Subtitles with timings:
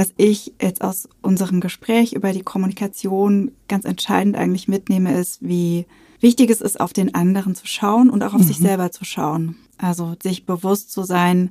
[0.00, 5.84] was ich jetzt aus unserem Gespräch über die Kommunikation ganz entscheidend eigentlich mitnehme, ist, wie
[6.20, 8.46] wichtig es ist, auf den anderen zu schauen und auch auf mhm.
[8.46, 9.56] sich selber zu schauen.
[9.76, 11.50] Also sich bewusst zu sein,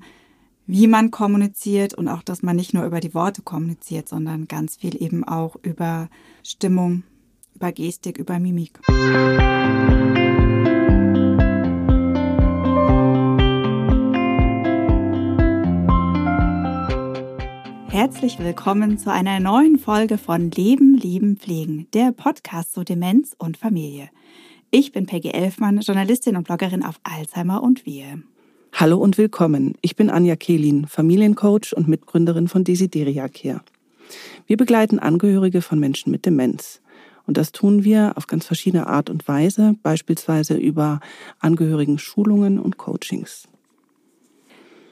[0.65, 4.77] wie man kommuniziert und auch, dass man nicht nur über die Worte kommuniziert, sondern ganz
[4.77, 6.09] viel eben auch über
[6.41, 7.03] Stimmung,
[7.53, 8.79] über Gestik, über Mimik.
[17.99, 23.57] Herzlich willkommen zu einer neuen Folge von Leben, Lieben, Pflegen, der Podcast zu Demenz und
[23.57, 24.09] Familie.
[24.71, 28.23] Ich bin Peggy Elfmann, Journalistin und Bloggerin auf Alzheimer und Wir.
[28.71, 29.73] Hallo und willkommen.
[29.81, 33.59] Ich bin Anja Kehlin, Familiencoach und Mitgründerin von Desideria Care.
[34.47, 36.81] Wir begleiten Angehörige von Menschen mit Demenz.
[37.25, 41.01] Und das tun wir auf ganz verschiedene Art und Weise, beispielsweise über
[41.39, 43.49] Angehörigen-Schulungen und Coachings.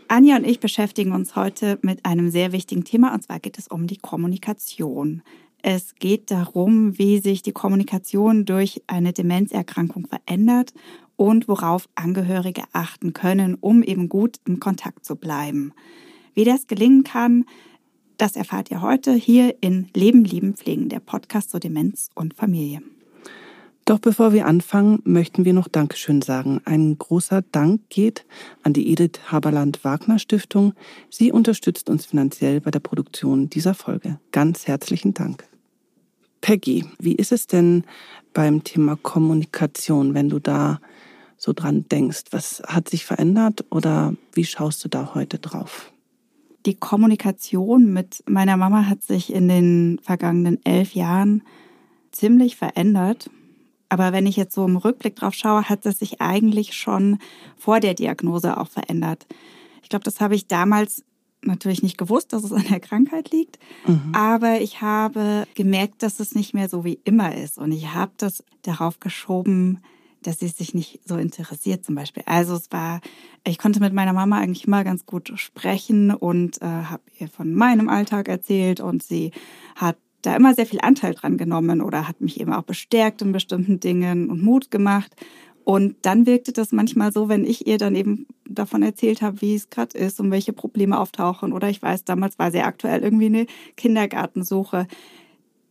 [0.09, 3.67] Anja und ich beschäftigen uns heute mit einem sehr wichtigen Thema, und zwar geht es
[3.67, 5.21] um die Kommunikation.
[5.61, 10.73] Es geht darum, wie sich die Kommunikation durch eine Demenzerkrankung verändert
[11.16, 15.73] und worauf Angehörige achten können, um eben gut im Kontakt zu bleiben.
[16.33, 17.45] Wie das gelingen kann,
[18.17, 22.81] das erfahrt ihr heute hier in Leben, Lieben, Pflegen, der Podcast zur Demenz und Familie.
[23.88, 26.59] Doch bevor wir anfangen, möchten wir noch Dankeschön sagen.
[26.66, 28.25] Ein großer Dank geht
[28.61, 30.73] an die Edith Haberland-Wagner Stiftung.
[31.09, 34.19] Sie unterstützt uns finanziell bei der Produktion dieser Folge.
[34.33, 35.47] Ganz herzlichen Dank.
[36.41, 37.85] Peggy, wie ist es denn
[38.33, 40.81] beim Thema Kommunikation, wenn du da
[41.38, 42.23] so dran denkst?
[42.31, 45.93] Was hat sich verändert oder wie schaust du da heute drauf?
[46.65, 51.41] Die Kommunikation mit meiner Mama hat sich in den vergangenen elf Jahren
[52.11, 53.30] ziemlich verändert.
[53.89, 57.19] Aber wenn ich jetzt so im Rückblick drauf schaue, hat es sich eigentlich schon
[57.57, 59.25] vor der Diagnose auch verändert.
[59.81, 61.03] Ich glaube, das habe ich damals
[61.41, 64.11] natürlich nicht gewusst, dass es an der Krankheit liegt, mhm.
[64.13, 67.58] aber ich habe gemerkt, dass es nicht mehr so wie immer ist.
[67.58, 69.81] Und ich habe das darauf geschoben,
[70.23, 72.23] dass sie sich nicht so interessiert zum Beispiel.
[72.26, 73.02] Also es war,
[73.45, 77.53] ich konnte mit meiner Mama eigentlich immer ganz gut sprechen und äh, habe ihr von
[77.53, 79.31] meinem Alltag erzählt und sie
[79.76, 79.97] hat
[80.27, 83.80] da immer sehr viel Anteil dran genommen oder hat mich eben auch bestärkt in bestimmten
[83.80, 85.15] Dingen und Mut gemacht.
[85.64, 89.55] Und dann wirkte das manchmal so, wenn ich ihr dann eben davon erzählt habe, wie
[89.55, 91.54] es gerade ist und welche Probleme auftauchen.
[91.54, 93.45] Oder ich weiß, damals war sehr aktuell irgendwie eine
[93.76, 94.88] Kindergartensuche,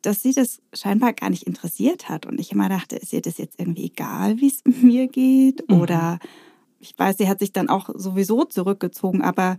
[0.02, 2.24] dass sie das scheinbar gar nicht interessiert hat.
[2.24, 5.68] Und ich immer dachte, ist ihr das jetzt irgendwie egal, wie es mir geht?
[5.68, 5.80] Mhm.
[5.80, 6.18] Oder
[6.80, 9.56] ich weiß, sie hat sich dann auch sowieso zurückgezogen, aber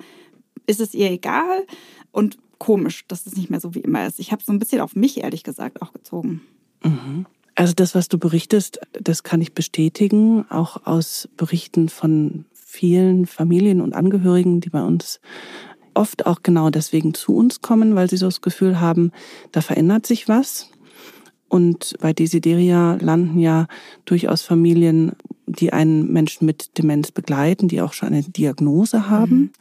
[0.66, 1.66] ist es ihr egal?
[2.12, 4.19] Und komisch, dass es nicht mehr so wie immer ist.
[4.19, 6.41] Ich habe so ein bisschen auf mich, ehrlich gesagt, auch gezogen.
[6.84, 7.25] Mhm.
[7.56, 13.81] Also das, was du berichtest, das kann ich bestätigen, auch aus Berichten von vielen Familien
[13.81, 15.19] und Angehörigen, die bei uns
[15.96, 19.12] oft auch genau deswegen zu uns kommen, weil sie so das Gefühl haben,
[19.51, 20.69] da verändert sich was.
[21.50, 23.68] Und bei Desideria landen ja
[24.06, 25.13] durchaus Familien,
[25.47, 29.52] die einen Menschen mit Demenz begleiten, die auch schon eine Diagnose haben mhm.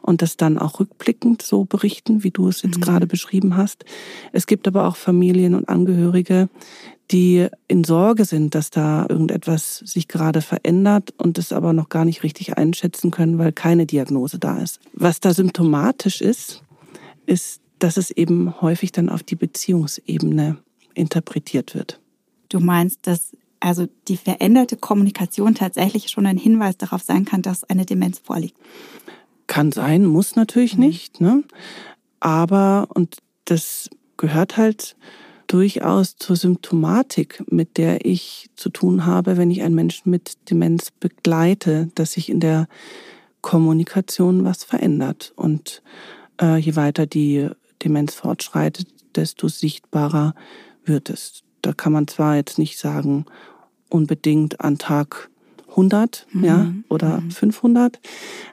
[0.00, 2.82] und das dann auch rückblickend so berichten, wie du es jetzt mhm.
[2.82, 3.84] gerade beschrieben hast.
[4.30, 6.48] Es gibt aber auch Familien und Angehörige,
[7.10, 12.04] die in Sorge sind, dass da irgendetwas sich gerade verändert und es aber noch gar
[12.04, 14.80] nicht richtig einschätzen können, weil keine Diagnose da ist.
[14.94, 16.62] Was da symptomatisch ist,
[17.26, 20.58] ist, dass es eben häufig dann auf die Beziehungsebene
[20.94, 22.00] interpretiert wird.
[22.48, 23.32] Du meinst, dass
[23.62, 28.56] also die veränderte Kommunikation tatsächlich schon ein Hinweis darauf sein kann, dass eine Demenz vorliegt?
[29.46, 30.84] Kann sein, muss natürlich mhm.
[30.84, 31.20] nicht.
[31.20, 31.44] Ne?
[32.20, 34.96] Aber, und das gehört halt
[35.46, 40.90] durchaus zur Symptomatik, mit der ich zu tun habe, wenn ich einen Menschen mit Demenz
[40.90, 42.68] begleite, dass sich in der
[43.42, 45.32] Kommunikation was verändert.
[45.36, 45.82] Und
[46.40, 47.48] äh, je weiter die
[47.84, 50.34] Demenz fortschreitet, desto sichtbarer
[50.84, 51.42] wird es.
[51.62, 53.26] Da kann man zwar jetzt nicht sagen,
[53.88, 55.30] unbedingt an Tag
[55.70, 56.44] 100 mhm.
[56.44, 57.30] ja, oder mhm.
[57.30, 58.00] 500.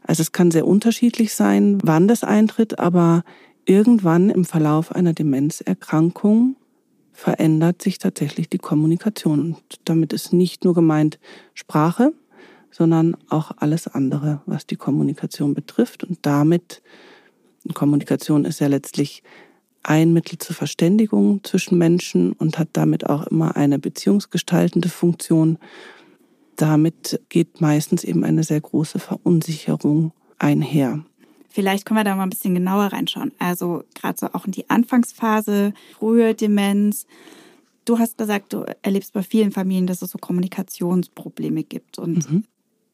[0.04, 3.24] Also es kann sehr unterschiedlich sein, wann das eintritt, aber
[3.66, 6.56] irgendwann im Verlauf einer Demenzerkrankung
[7.12, 9.40] verändert sich tatsächlich die Kommunikation.
[9.40, 11.20] Und damit ist nicht nur gemeint
[11.54, 12.14] Sprache,
[12.72, 16.04] sondern auch alles andere, was die Kommunikation betrifft.
[16.04, 16.82] Und damit,
[17.74, 19.22] Kommunikation ist ja letztlich
[19.84, 25.58] ein Mittel zur Verständigung zwischen Menschen und hat damit auch immer eine beziehungsgestaltende Funktion.
[26.56, 31.04] Damit geht meistens eben eine sehr große Verunsicherung einher.
[31.50, 33.32] Vielleicht können wir da mal ein bisschen genauer reinschauen.
[33.40, 37.08] Also gerade so auch in die Anfangsphase, frühe Demenz.
[37.86, 41.98] Du hast gesagt, du erlebst bei vielen Familien, dass es so Kommunikationsprobleme gibt.
[41.98, 42.44] Und mhm.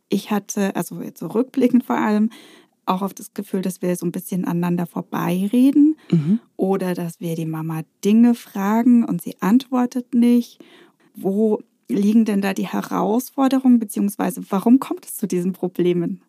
[0.07, 2.29] ich hatte, also jetzt so rückblickend vor allem,
[2.85, 5.95] auch auf das Gefühl, dass wir so ein bisschen aneinander vorbeireden.
[6.11, 6.39] Mhm.
[6.57, 10.59] oder dass wir die Mama Dinge fragen und sie antwortet nicht.
[11.15, 16.21] Wo liegen denn da die Herausforderungen, beziehungsweise warum kommt es zu diesen Problemen?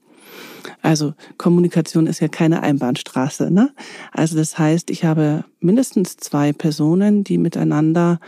[0.83, 3.51] Also Kommunikation ist ja keine Einbahnstraße.
[3.51, 3.73] Ne?
[4.13, 8.21] Also das heißt, ich habe mindestens zwei Personen, die miteinander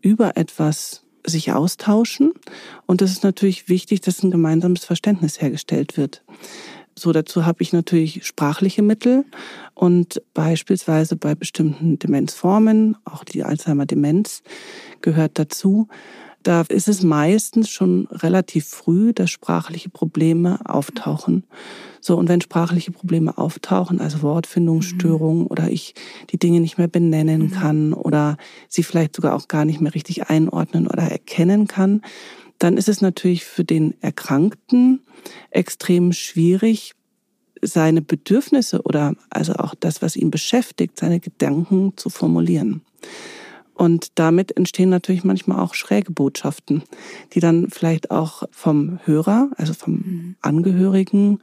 [0.00, 2.32] über etwas sich austauschen.
[2.86, 6.24] Und es ist natürlich wichtig, dass ein gemeinsames Verständnis hergestellt wird.
[6.94, 9.24] So dazu habe ich natürlich sprachliche Mittel
[9.74, 14.42] und beispielsweise bei bestimmten Demenzformen, auch die Alzheimer-Demenz
[15.00, 15.88] gehört dazu,
[16.42, 21.44] da ist es meistens schon relativ früh, dass sprachliche Probleme auftauchen.
[22.00, 25.46] So, und wenn sprachliche Probleme auftauchen, also Wortfindungsstörungen mhm.
[25.46, 25.94] oder ich
[26.30, 27.50] die Dinge nicht mehr benennen mhm.
[27.52, 28.36] kann oder
[28.68, 32.02] sie vielleicht sogar auch gar nicht mehr richtig einordnen oder erkennen kann,
[32.62, 35.00] dann ist es natürlich für den Erkrankten
[35.50, 36.92] extrem schwierig,
[37.60, 42.82] seine Bedürfnisse oder also auch das, was ihn beschäftigt, seine Gedanken zu formulieren.
[43.74, 46.82] Und damit entstehen natürlich manchmal auch schräge Botschaften,
[47.32, 50.36] die dann vielleicht auch vom Hörer, also vom mhm.
[50.40, 51.40] Angehörigen,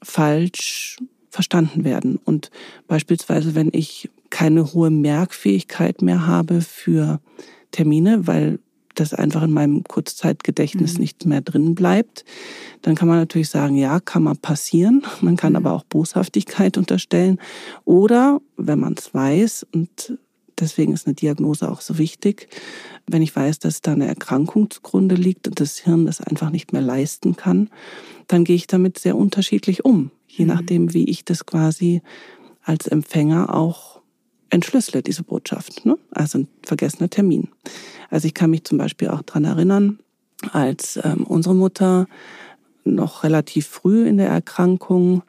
[0.00, 0.98] falsch
[1.28, 2.20] verstanden werden.
[2.24, 2.50] Und
[2.86, 7.20] beispielsweise, wenn ich keine hohe Merkfähigkeit mehr habe für
[7.72, 8.60] Termine, weil
[8.94, 11.00] das einfach in meinem Kurzzeitgedächtnis mhm.
[11.00, 12.24] nicht mehr drin bleibt,
[12.82, 15.02] dann kann man natürlich sagen, ja, kann mal passieren.
[15.20, 15.56] Man kann mhm.
[15.56, 17.38] aber auch Boshaftigkeit unterstellen.
[17.84, 20.18] Oder wenn man es weiß und
[20.60, 22.48] Deswegen ist eine Diagnose auch so wichtig.
[23.08, 26.72] Wenn ich weiß, dass da eine Erkrankung zugrunde liegt und das Hirn das einfach nicht
[26.72, 27.70] mehr leisten kann,
[28.28, 30.52] dann gehe ich damit sehr unterschiedlich um, je mhm.
[30.52, 32.02] nachdem, wie ich das quasi
[32.62, 34.00] als Empfänger auch
[34.50, 35.84] entschlüssele, diese Botschaft.
[35.84, 35.98] Ne?
[36.10, 37.48] Also ein vergessener Termin.
[38.12, 39.98] Also ich kann mich zum Beispiel auch dran erinnern,
[40.52, 42.06] als ähm, unsere Mutter
[42.84, 45.22] noch relativ früh in der Erkrankung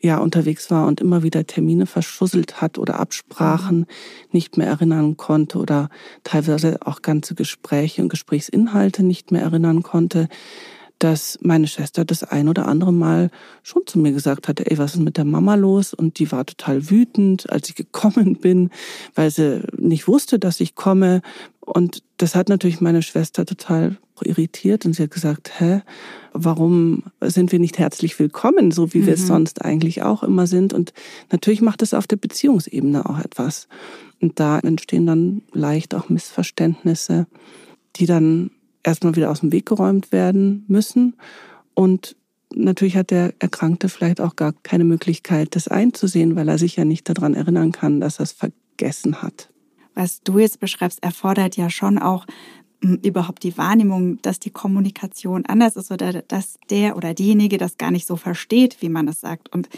[0.00, 3.86] ja unterwegs war und immer wieder Termine verschusselt hat oder Absprachen
[4.32, 5.90] nicht mehr erinnern konnte oder
[6.24, 10.28] teilweise auch ganze Gespräche und Gesprächsinhalte nicht mehr erinnern konnte,
[10.98, 13.30] dass meine Schwester das ein oder andere Mal
[13.62, 15.94] schon zu mir gesagt hatte, ey, was ist mit der Mama los?
[15.94, 18.70] Und die war total wütend, als ich gekommen bin,
[19.14, 21.22] weil sie nicht wusste, dass ich komme.
[21.60, 25.82] Und das hat natürlich meine Schwester total irritiert und sie hat gesagt, hä,
[26.32, 29.06] warum sind wir nicht herzlich willkommen, so wie mhm.
[29.06, 29.26] wir es mhm.
[29.26, 30.72] sonst eigentlich auch immer sind?
[30.72, 30.92] Und
[31.30, 33.68] natürlich macht es auf der Beziehungsebene auch etwas.
[34.20, 37.28] Und da entstehen dann leicht auch Missverständnisse,
[37.96, 38.50] die dann
[38.88, 41.14] erstmal wieder aus dem Weg geräumt werden müssen.
[41.74, 42.16] Und
[42.54, 46.84] natürlich hat der Erkrankte vielleicht auch gar keine Möglichkeit, das einzusehen, weil er sich ja
[46.84, 49.50] nicht daran erinnern kann, dass er es vergessen hat.
[49.94, 52.26] Was du jetzt beschreibst, erfordert ja schon auch
[52.80, 57.90] überhaupt die Wahrnehmung, dass die Kommunikation anders ist oder dass der oder diejenige das gar
[57.90, 59.52] nicht so versteht, wie man es sagt.
[59.52, 59.68] Und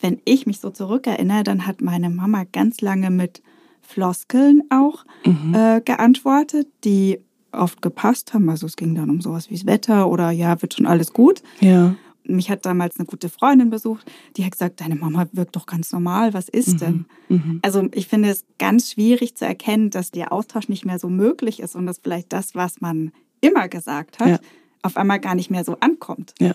[0.00, 3.42] wenn ich mich so zurückerinnere, dann hat meine Mama ganz lange mit
[3.80, 5.54] Floskeln auch mhm.
[5.54, 7.20] äh, geantwortet, die
[7.52, 8.48] oft gepasst haben.
[8.48, 11.42] Also es ging dann um sowas wie das Wetter oder ja, wird schon alles gut.
[11.60, 11.94] Ja
[12.24, 15.92] mich hat damals eine gute Freundin besucht, die hat gesagt, deine Mama wirkt doch ganz
[15.92, 16.78] normal, was ist mhm.
[16.78, 17.06] denn?
[17.28, 17.58] Mhm.
[17.62, 21.60] Also ich finde es ganz schwierig zu erkennen, dass der Austausch nicht mehr so möglich
[21.60, 24.38] ist und dass vielleicht das, was man immer gesagt hat, ja.
[24.82, 26.34] auf einmal gar nicht mehr so ankommt.
[26.40, 26.54] Ja.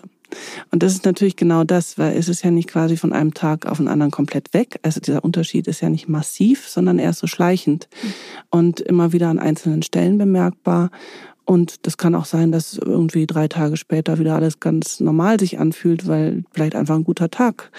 [0.70, 3.66] Und das ist natürlich genau das, weil es ist ja nicht quasi von einem Tag
[3.66, 4.78] auf den anderen komplett weg.
[4.82, 8.12] Also dieser Unterschied ist ja nicht massiv, sondern eher so schleichend mhm.
[8.50, 10.90] und immer wieder an einzelnen Stellen bemerkbar.
[11.48, 15.58] Und das kann auch sein, dass irgendwie drei Tage später wieder alles ganz normal sich
[15.58, 17.70] anfühlt, weil vielleicht einfach ein guter Tag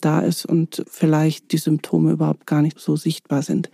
[0.00, 3.70] da ist und vielleicht die Symptome überhaupt gar nicht so sichtbar sind.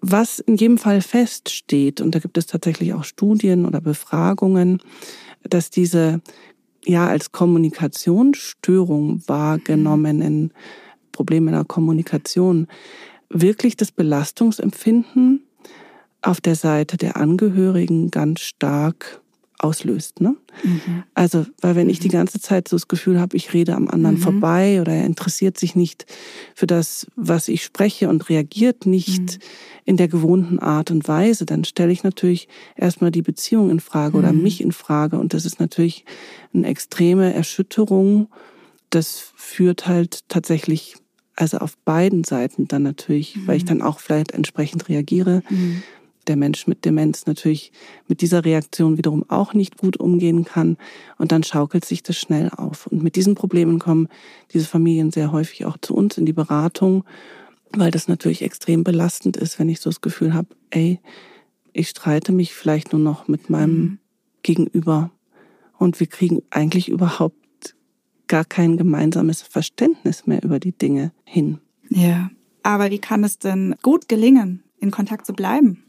[0.00, 4.82] Was in jedem Fall feststeht, und da gibt es tatsächlich auch Studien oder Befragungen,
[5.44, 6.20] dass diese
[6.84, 10.52] ja als Kommunikationsstörung wahrgenommenen
[11.12, 12.66] Probleme in der Kommunikation.
[13.28, 15.42] Wirklich das Belastungsempfinden
[16.20, 19.21] auf der Seite der Angehörigen ganz stark
[19.62, 20.20] auslöst.
[20.20, 20.36] Ne?
[20.64, 21.04] Mhm.
[21.14, 22.12] Also, weil wenn ich die mhm.
[22.12, 24.22] ganze Zeit so das Gefühl habe, ich rede am anderen mhm.
[24.22, 26.06] vorbei oder er interessiert sich nicht
[26.54, 29.38] für das, was ich spreche und reagiert nicht mhm.
[29.84, 34.16] in der gewohnten Art und Weise, dann stelle ich natürlich erstmal die Beziehung in Frage
[34.16, 34.42] oder mhm.
[34.42, 36.04] mich in Frage und das ist natürlich
[36.52, 38.28] eine extreme Erschütterung.
[38.90, 40.96] Das führt halt tatsächlich
[41.34, 43.68] also auf beiden Seiten dann natürlich, weil ich mhm.
[43.68, 45.42] dann auch vielleicht entsprechend reagiere,
[46.24, 47.72] der Mensch mit Demenz natürlich
[48.08, 50.76] mit dieser Reaktion wiederum auch nicht gut umgehen kann.
[51.18, 52.86] Und dann schaukelt sich das schnell auf.
[52.86, 54.08] Und mit diesen Problemen kommen
[54.52, 57.04] diese Familien sehr häufig auch zu uns in die Beratung,
[57.72, 61.00] weil das natürlich extrem belastend ist, wenn ich so das Gefühl habe, ey,
[61.72, 63.98] ich streite mich vielleicht nur noch mit meinem mhm.
[64.42, 65.10] Gegenüber
[65.78, 67.36] und wir kriegen eigentlich überhaupt
[68.28, 71.58] gar kein gemeinsames Verständnis mehr über die Dinge hin.
[71.88, 72.30] Ja.
[72.62, 75.84] aber wie kann es denn gut gelingen, in Kontakt zu bleiben?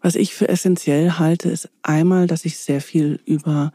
[0.00, 3.72] Was ich für essentiell halte, ist einmal, dass ich sehr viel über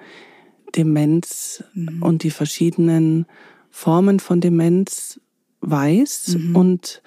[0.75, 2.01] Demenz mhm.
[2.01, 3.25] und die verschiedenen
[3.69, 5.19] Formen von Demenz
[5.61, 6.55] weiß mhm.
[6.55, 7.01] und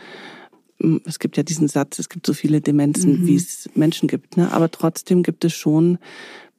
[0.80, 3.26] hm, es gibt ja diesen Satz, es gibt so viele Demenzen, mhm.
[3.26, 4.52] wie es Menschen gibt, ne?
[4.52, 5.98] aber trotzdem gibt es schon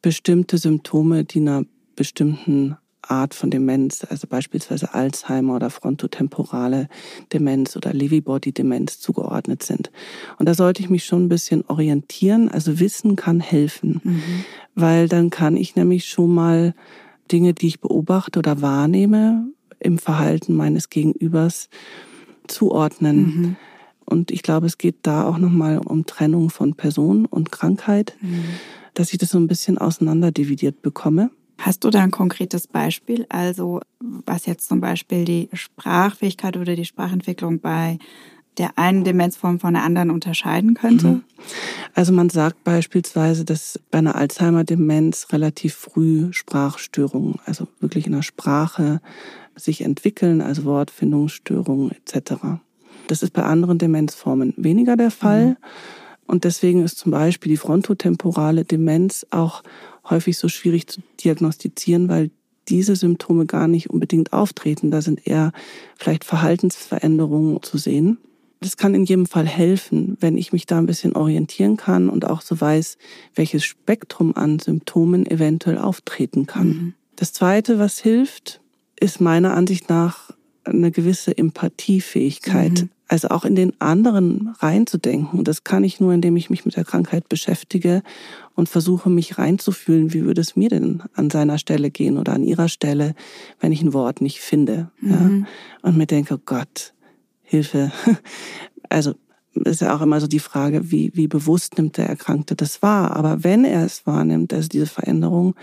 [0.02, 2.78] bestimmte Symptome, die einer bestimmten
[3.10, 6.88] Art von Demenz, also beispielsweise Alzheimer oder frontotemporale
[7.34, 9.92] Demenz oder Lewy-Body-Demenz zugeordnet sind.
[10.38, 12.50] Und da sollte ich mich schon ein bisschen orientieren.
[12.50, 14.22] Also Wissen kann helfen, mhm.
[14.76, 16.74] weil dann kann ich nämlich schon mal
[17.32, 19.48] Dinge, die ich beobachte oder wahrnehme
[19.80, 21.70] im Verhalten meines Gegenübers
[22.48, 23.18] zuordnen.
[23.18, 23.56] Mhm.
[24.06, 28.44] Und ich glaube, es geht da auch nochmal um Trennung von Person und Krankheit, mhm.
[28.94, 31.32] dass ich das so ein bisschen auseinanderdividiert bekomme.
[31.58, 33.26] Hast du da ein konkretes Beispiel?
[33.30, 37.98] Also was jetzt zum Beispiel die Sprachfähigkeit oder die Sprachentwicklung bei
[38.58, 41.08] der einen Demenzform von der anderen unterscheiden könnte?
[41.08, 41.22] Mhm.
[41.94, 48.22] Also man sagt beispielsweise, dass bei einer Alzheimer-Demenz relativ früh Sprachstörungen, also wirklich in der
[48.22, 49.02] Sprache
[49.56, 52.34] sich entwickeln, also Wortfindungsstörungen etc.
[53.08, 55.50] Das ist bei anderen Demenzformen weniger der Fall.
[55.50, 55.58] Mhm.
[56.28, 59.62] Und deswegen ist zum Beispiel die frontotemporale Demenz auch
[60.10, 62.32] häufig so schwierig zu diagnostizieren, weil
[62.68, 64.92] diese Symptome gar nicht unbedingt auftreten.
[64.92, 65.52] Da sind eher
[65.98, 68.18] vielleicht Verhaltensveränderungen zu sehen.
[68.62, 72.26] Das kann in jedem Fall helfen, wenn ich mich da ein bisschen orientieren kann und
[72.26, 72.98] auch so weiß,
[73.36, 76.68] welches Spektrum an Symptomen eventuell auftreten kann.
[76.68, 76.94] Mhm.
[77.16, 78.62] Das Zweite, was hilft,
[79.00, 80.32] ist meiner Ansicht nach
[80.64, 82.84] eine gewisse Empathiefähigkeit.
[82.84, 82.90] Mhm.
[83.08, 85.40] Also auch in den anderen reinzudenken.
[85.40, 88.02] Und das kann ich nur, indem ich mich mit der Krankheit beschäftige
[88.56, 92.44] und versuche, mich reinzufühlen, wie würde es mir denn an seiner Stelle gehen oder an
[92.44, 93.14] ihrer Stelle,
[93.60, 94.90] wenn ich ein Wort nicht finde.
[95.02, 95.12] Mhm.
[95.12, 95.88] Ja?
[95.88, 96.94] Und mir denke, oh Gott,
[97.42, 97.92] Hilfe.
[98.88, 99.16] Also
[99.64, 103.16] ist ja auch immer so die Frage, wie, wie bewusst nimmt der Erkrankte das wahr.
[103.16, 105.56] Aber wenn er es wahrnimmt, also diese Veränderung,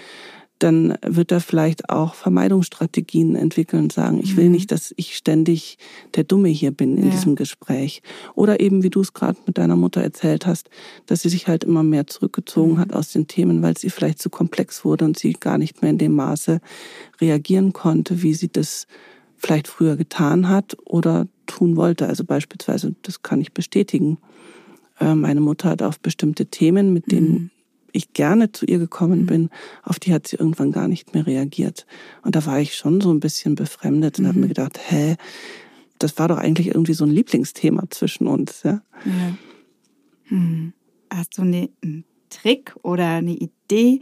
[0.62, 4.52] dann wird er vielleicht auch Vermeidungsstrategien entwickeln und sagen, ich will mhm.
[4.52, 5.78] nicht, dass ich ständig
[6.14, 7.10] der Dumme hier bin in ja.
[7.10, 8.02] diesem Gespräch.
[8.34, 10.70] Oder eben, wie du es gerade mit deiner Mutter erzählt hast,
[11.06, 12.78] dass sie sich halt immer mehr zurückgezogen mhm.
[12.78, 15.90] hat aus den Themen, weil sie vielleicht zu komplex wurde und sie gar nicht mehr
[15.90, 16.60] in dem Maße
[17.20, 18.86] reagieren konnte, wie sie das
[19.36, 22.06] vielleicht früher getan hat oder tun wollte.
[22.06, 24.18] Also beispielsweise, das kann ich bestätigen.
[25.00, 27.50] Äh, meine Mutter hat auf bestimmte Themen, mit denen mhm
[27.92, 29.26] ich gerne zu ihr gekommen mhm.
[29.26, 29.50] bin,
[29.82, 31.86] auf die hat sie irgendwann gar nicht mehr reagiert.
[32.22, 34.28] Und da war ich schon so ein bisschen befremdet und mhm.
[34.28, 35.16] habe mir gedacht, hä,
[36.02, 38.62] das war doch eigentlich irgendwie so ein Lieblingsthema zwischen uns.
[38.64, 38.82] Ja?
[39.04, 39.36] ja.
[40.24, 40.72] Hm.
[41.12, 44.00] Hast du einen Trick oder eine Idee,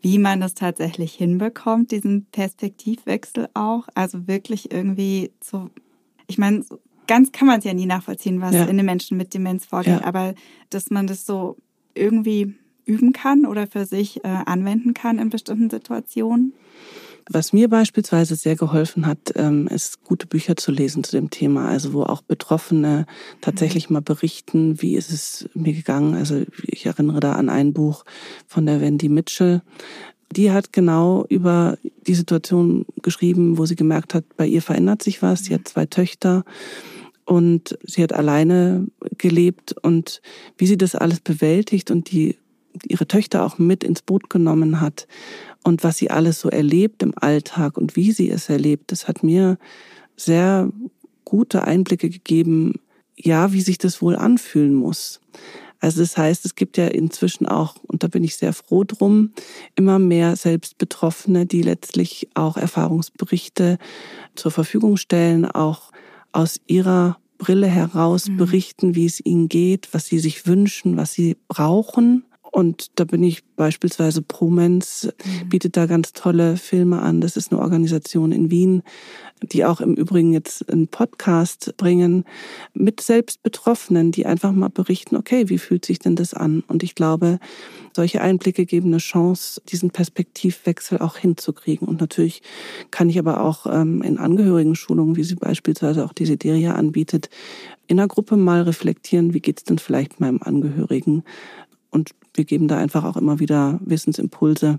[0.00, 3.88] wie man das tatsächlich hinbekommt, diesen Perspektivwechsel auch?
[3.94, 5.70] Also wirklich irgendwie so,
[6.26, 6.64] ich meine,
[7.06, 8.64] ganz kann man es ja nie nachvollziehen, was ja.
[8.64, 10.04] in den Menschen mit Demenz vorgeht, ja.
[10.04, 10.34] aber
[10.70, 11.56] dass man das so
[11.94, 12.54] irgendwie
[12.90, 16.52] üben kann oder für sich äh, anwenden kann in bestimmten Situationen?
[17.32, 21.68] Was mir beispielsweise sehr geholfen hat, ähm, ist gute Bücher zu lesen zu dem Thema,
[21.68, 23.06] also wo auch Betroffene
[23.40, 23.94] tatsächlich mhm.
[23.94, 26.14] mal berichten, wie ist es mir gegangen.
[26.14, 28.04] Also ich erinnere da an ein Buch
[28.48, 29.62] von der Wendy Mitchell.
[30.32, 35.22] Die hat genau über die Situation geschrieben, wo sie gemerkt hat, bei ihr verändert sich
[35.22, 35.44] was.
[35.44, 36.44] Sie hat zwei Töchter
[37.26, 40.20] und sie hat alleine gelebt und
[40.58, 42.36] wie sie das alles bewältigt und die
[42.86, 45.06] ihre Töchter auch mit ins Boot genommen hat
[45.64, 49.22] und was sie alles so erlebt im Alltag und wie sie es erlebt, das hat
[49.22, 49.58] mir
[50.16, 50.70] sehr
[51.24, 52.74] gute Einblicke gegeben,
[53.16, 55.20] ja, wie sich das wohl anfühlen muss.
[55.80, 59.32] Also das heißt, es gibt ja inzwischen auch, und da bin ich sehr froh drum,
[59.76, 63.78] immer mehr Selbstbetroffene, die letztlich auch Erfahrungsberichte
[64.34, 65.90] zur Verfügung stellen, auch
[66.32, 68.36] aus ihrer Brille heraus mhm.
[68.36, 72.24] berichten, wie es ihnen geht, was sie sich wünschen, was sie brauchen.
[72.50, 75.48] Und da bin ich beispielsweise Promens, mhm.
[75.48, 77.20] bietet da ganz tolle Filme an.
[77.20, 78.82] Das ist eine Organisation in Wien,
[79.42, 82.24] die auch im Übrigen jetzt einen Podcast bringen
[82.74, 86.62] mit Selbstbetroffenen, die einfach mal berichten, okay, wie fühlt sich denn das an?
[86.66, 87.38] Und ich glaube,
[87.94, 91.88] solche Einblicke geben eine Chance, diesen Perspektivwechsel auch hinzukriegen.
[91.88, 92.42] Und natürlich
[92.90, 97.30] kann ich aber auch ähm, in Angehörigen-Schulungen, wie sie beispielsweise auch die Sederia anbietet,
[97.86, 101.24] in der Gruppe mal reflektieren, wie geht's denn vielleicht meinem Angehörigen?
[101.90, 104.78] Und wir geben da einfach auch immer wieder Wissensimpulse,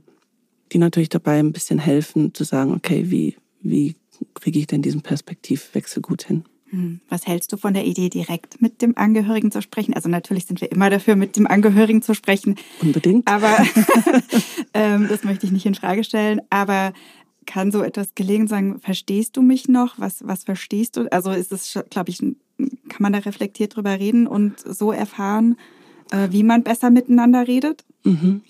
[0.72, 3.96] die natürlich dabei ein bisschen helfen, zu sagen, okay, wie, wie
[4.34, 6.46] kriege ich denn diesen Perspektivwechsel gut hin?
[6.70, 9.94] Hm, was hältst du von der Idee, direkt mit dem Angehörigen zu sprechen?
[9.94, 12.56] Also natürlich sind wir immer dafür, mit dem Angehörigen zu sprechen.
[12.82, 13.27] Unbedingt.
[13.27, 13.58] Aber
[14.74, 16.41] ähm, das möchte ich nicht in Frage stellen.
[16.50, 16.94] Aber
[17.46, 20.00] kann so etwas gelegen sagen, verstehst du mich noch?
[20.00, 21.12] Was, was verstehst du?
[21.12, 25.58] Also ist es, glaube ich, kann man da reflektiert drüber reden und so erfahren,
[26.30, 27.84] wie man besser miteinander redet?
[28.03, 28.41] Mhm.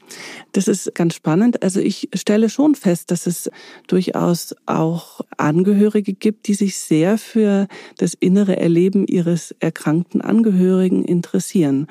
[0.53, 1.62] Das ist ganz spannend.
[1.62, 3.50] Also ich stelle schon fest, dass es
[3.88, 11.88] durchaus auch Angehörige gibt, die sich sehr für das innere Erleben ihres erkrankten Angehörigen interessieren.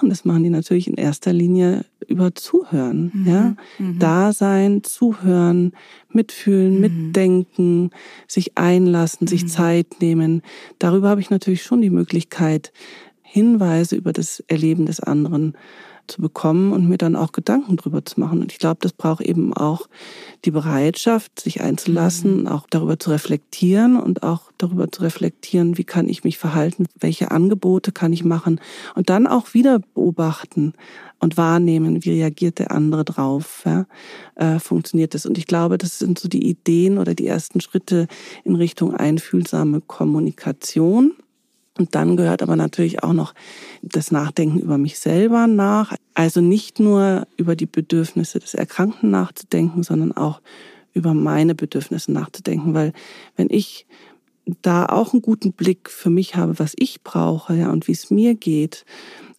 [0.00, 3.12] Und das machen die natürlich in erster Linie über Zuhören.
[3.14, 3.28] Mhm.
[3.28, 3.56] Ja?
[3.78, 3.98] Mhm.
[3.98, 5.72] Dasein, zuhören,
[6.10, 6.80] mitfühlen, mhm.
[6.80, 7.90] mitdenken,
[8.26, 9.48] sich einlassen, sich mhm.
[9.48, 10.42] Zeit nehmen.
[10.78, 12.72] Darüber habe ich natürlich schon die Möglichkeit,
[13.34, 15.56] Hinweise über das Erleben des anderen
[16.06, 18.40] zu bekommen und mir dann auch Gedanken drüber zu machen.
[18.40, 19.88] Und ich glaube, das braucht eben auch
[20.44, 22.46] die Bereitschaft, sich einzulassen, mhm.
[22.46, 27.32] auch darüber zu reflektieren und auch darüber zu reflektieren, wie kann ich mich verhalten, welche
[27.32, 28.60] Angebote kann ich machen
[28.94, 30.74] und dann auch wieder beobachten
[31.18, 33.86] und wahrnehmen, wie reagiert der andere drauf, ja?
[34.36, 35.26] äh, funktioniert das.
[35.26, 38.06] Und ich glaube, das sind so die Ideen oder die ersten Schritte
[38.44, 41.14] in Richtung einfühlsame Kommunikation.
[41.76, 43.34] Und dann gehört aber natürlich auch noch
[43.82, 45.94] das Nachdenken über mich selber nach.
[46.14, 50.40] Also nicht nur über die Bedürfnisse des Erkrankten nachzudenken, sondern auch
[50.92, 52.74] über meine Bedürfnisse nachzudenken.
[52.74, 52.92] Weil
[53.36, 53.86] wenn ich
[54.62, 58.10] da auch einen guten Blick für mich habe, was ich brauche, ja, und wie es
[58.10, 58.84] mir geht,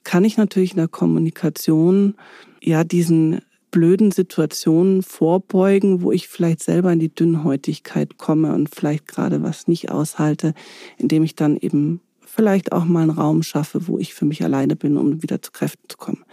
[0.04, 2.16] kann ich natürlich in der Kommunikation
[2.62, 9.08] ja diesen blöden Situationen vorbeugen, wo ich vielleicht selber in die Dünnhäutigkeit komme und vielleicht
[9.08, 10.54] gerade was nicht aushalte,
[10.98, 12.00] indem ich dann eben
[12.36, 15.52] vielleicht auch mal einen Raum schaffe, wo ich für mich alleine bin, um wieder zu
[15.52, 16.26] Kräften zu kommen.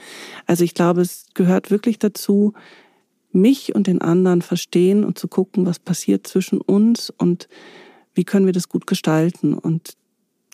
[0.47, 2.55] Also ich glaube, es gehört wirklich dazu,
[3.31, 7.49] mich und den anderen verstehen und zu gucken, was passiert zwischen uns und
[8.15, 9.55] wie können wir das gut gestalten.
[9.55, 9.95] Und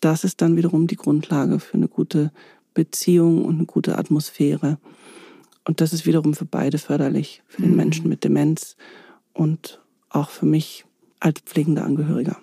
[0.00, 2.30] das ist dann wiederum die Grundlage für eine gute
[2.74, 4.78] Beziehung und eine gute Atmosphäre.
[5.64, 7.76] Und das ist wiederum für beide förderlich, für den mhm.
[7.76, 8.76] Menschen mit Demenz
[9.32, 10.84] und auch für mich
[11.20, 12.38] als pflegender Angehöriger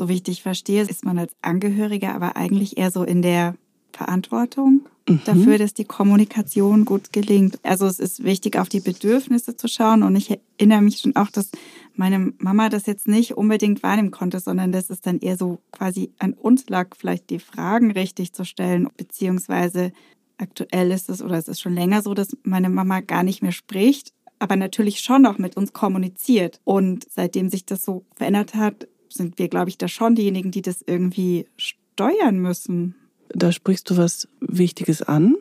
[0.00, 3.54] so wie ich dich verstehe, ist man als Angehöriger aber eigentlich eher so in der
[3.92, 5.20] Verantwortung mhm.
[5.26, 7.60] dafür, dass die Kommunikation gut gelingt.
[7.64, 10.02] Also es ist wichtig, auf die Bedürfnisse zu schauen.
[10.02, 11.50] Und ich erinnere mich schon auch, dass
[11.96, 16.12] meine Mama das jetzt nicht unbedingt wahrnehmen konnte, sondern dass es dann eher so quasi
[16.18, 19.92] an uns lag, vielleicht die Fragen richtig zu stellen, beziehungsweise
[20.38, 23.52] aktuell ist es oder es ist schon länger so, dass meine Mama gar nicht mehr
[23.52, 26.58] spricht, aber natürlich schon noch mit uns kommuniziert.
[26.64, 30.62] Und seitdem sich das so verändert hat, sind wir, glaube ich, da schon diejenigen, die
[30.62, 32.94] das irgendwie steuern müssen.
[33.28, 35.36] Da sprichst du was Wichtiges an,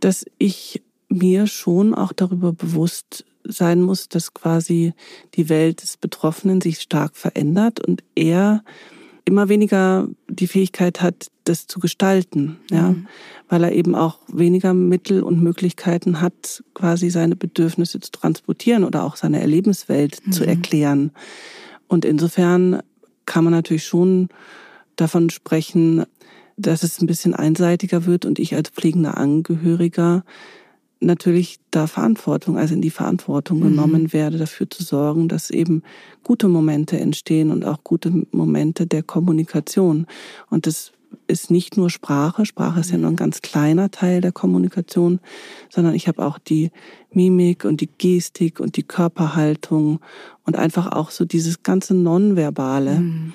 [0.00, 4.94] dass ich mir schon auch darüber bewusst sein muss, dass quasi
[5.34, 8.62] die Welt des Betroffenen sich stark verändert und er
[9.24, 13.06] immer weniger die Fähigkeit hat, das zu gestalten, ja, mhm.
[13.48, 19.04] weil er eben auch weniger Mittel und Möglichkeiten hat, quasi seine Bedürfnisse zu transportieren oder
[19.04, 20.32] auch seine Erlebenswelt mhm.
[20.32, 21.12] zu erklären.
[21.92, 22.80] Und insofern
[23.26, 24.30] kann man natürlich schon
[24.96, 26.06] davon sprechen,
[26.56, 30.24] dass es ein bisschen einseitiger wird und ich als pflegender Angehöriger
[31.00, 33.64] natürlich da Verantwortung, also in die Verantwortung mhm.
[33.64, 35.82] genommen werde, dafür zu sorgen, dass eben
[36.22, 40.06] gute Momente entstehen und auch gute Momente der Kommunikation.
[40.48, 40.92] Und das
[41.26, 45.20] ist nicht nur Sprache, Sprache ist ja nur ein ganz kleiner Teil der Kommunikation,
[45.70, 46.70] sondern ich habe auch die
[47.10, 50.00] Mimik und die Gestik und die Körperhaltung
[50.44, 53.32] und einfach auch so dieses ganze Nonverbale, mhm.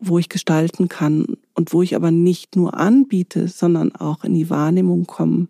[0.00, 4.50] wo ich gestalten kann und wo ich aber nicht nur anbiete, sondern auch in die
[4.50, 5.48] Wahrnehmung kommen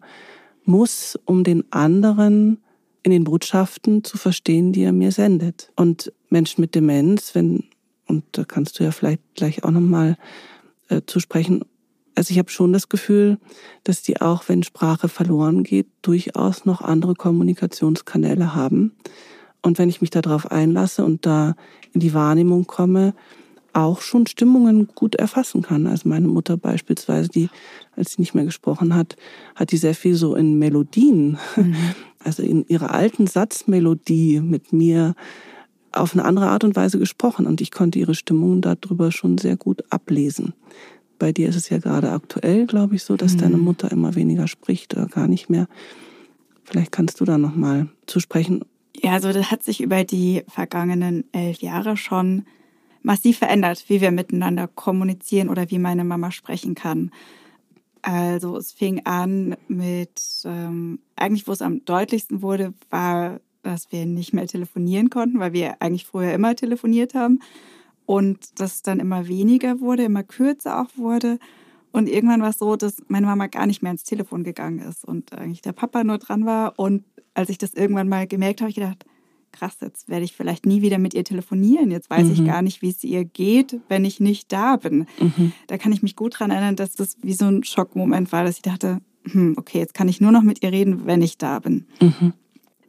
[0.65, 2.59] muss, um den anderen
[3.03, 5.71] in den Botschaften zu verstehen, die er mir sendet.
[5.77, 7.65] Und Menschen mit Demenz, wenn,
[8.07, 10.17] und da kannst du ja vielleicht gleich auch nochmal
[10.89, 11.65] äh, zu sprechen.
[12.15, 13.39] Also ich habe schon das Gefühl,
[13.83, 18.93] dass die auch, wenn Sprache verloren geht, durchaus noch andere Kommunikationskanäle haben.
[19.63, 21.55] Und wenn ich mich darauf einlasse und da
[21.93, 23.15] in die Wahrnehmung komme,
[23.75, 25.87] auch schon Stimmungen gut erfassen kann.
[25.87, 27.49] Also meine Mutter beispielsweise, die,
[27.97, 29.17] als sie nicht mehr gesprochen hat,
[29.55, 31.77] hat die sehr viel so in Melodien, mhm.
[32.25, 35.15] also in ihrer alten Satzmelodie mit mir
[35.95, 39.57] auf eine andere Art und Weise gesprochen und ich konnte ihre Stimmung darüber schon sehr
[39.57, 40.55] gut ablesen.
[41.19, 43.39] Bei dir ist es ja gerade aktuell, glaube ich, so, dass mhm.
[43.39, 45.69] deine Mutter immer weniger spricht oder gar nicht mehr.
[46.65, 48.65] Vielleicht kannst du da noch mal zu sprechen.
[48.97, 52.45] Ja, also das hat sich über die vergangenen elf Jahre schon
[53.03, 57.11] massiv verändert, wie wir miteinander kommunizieren oder wie meine Mama sprechen kann.
[58.03, 64.07] Also es fing an mit, ähm, eigentlich wo es am deutlichsten wurde, war dass wir
[64.07, 67.41] nicht mehr telefonieren konnten, weil wir eigentlich früher immer telefoniert haben.
[68.07, 71.39] Und das dann immer weniger wurde, immer kürzer auch wurde.
[71.91, 75.05] Und irgendwann war es so, dass meine Mama gar nicht mehr ins Telefon gegangen ist
[75.05, 76.79] und eigentlich der Papa nur dran war.
[76.79, 79.07] Und als ich das irgendwann mal gemerkt habe, habe ich gedacht,
[79.53, 81.91] krass, jetzt werde ich vielleicht nie wieder mit ihr telefonieren.
[81.91, 82.33] Jetzt weiß mhm.
[82.33, 85.07] ich gar nicht, wie es ihr geht, wenn ich nicht da bin.
[85.21, 85.53] Mhm.
[85.69, 88.57] Da kann ich mich gut daran erinnern, dass das wie so ein Schockmoment war, dass
[88.57, 88.99] ich dachte,
[89.31, 91.87] hm, okay, jetzt kann ich nur noch mit ihr reden, wenn ich da bin.
[92.01, 92.35] Mhm.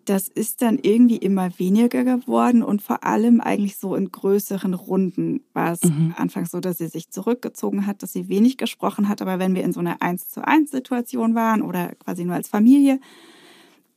[0.06, 5.41] Das ist dann irgendwie immer weniger geworden und vor allem eigentlich so in größeren Runden
[5.54, 6.13] war es mhm.
[6.15, 9.22] anfangs so, dass sie sich zurückgezogen hat, dass sie wenig gesprochen hat.
[9.22, 12.48] Aber wenn wir in so einer Eins zu eins Situation waren oder quasi nur als
[12.48, 13.00] Familie,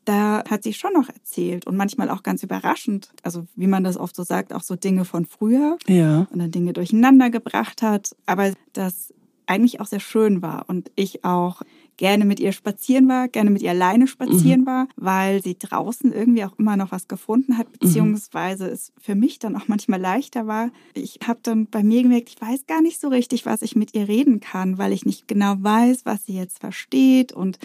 [0.09, 3.99] da hat sie schon noch erzählt und manchmal auch ganz überraschend, also wie man das
[3.99, 6.27] oft so sagt, auch so Dinge von früher ja.
[6.31, 9.13] und dann Dinge durcheinander gebracht hat, aber das
[9.45, 11.61] eigentlich auch sehr schön war und ich auch
[11.99, 14.67] gerne mit ihr spazieren war, gerne mit ihr alleine spazieren mhm.
[14.67, 17.79] war, weil sie draußen irgendwie auch immer noch was gefunden hat, mhm.
[17.79, 18.73] beziehungsweise mhm.
[18.73, 20.71] es für mich dann auch manchmal leichter war.
[20.95, 23.95] Ich habe dann bei mir gemerkt, ich weiß gar nicht so richtig, was ich mit
[23.95, 27.59] ihr reden kann, weil ich nicht genau weiß, was sie jetzt versteht und